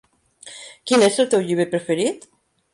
Quin 0.93 1.05
és 1.09 1.21
el 1.25 1.31
teu 1.35 1.45
llibre 1.45 1.69
preferit? 1.77 2.29